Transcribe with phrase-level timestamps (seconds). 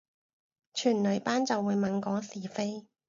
[0.73, 2.87] 全女班就會猛講是非